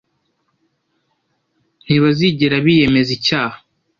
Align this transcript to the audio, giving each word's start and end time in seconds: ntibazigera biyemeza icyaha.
ntibazigera 1.83 2.55
biyemeza 2.65 3.11
icyaha. 3.17 3.57